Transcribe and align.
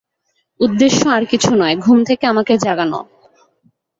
উদ্দেশ্য 0.59 1.01
আর 1.09 1.23
কিছু 1.25 1.51
নয়, 1.55 1.75
ঘুম 1.75 1.97
থেকে 2.03 2.23
আমাকে 2.27 2.53
জাগানো। 2.57 2.99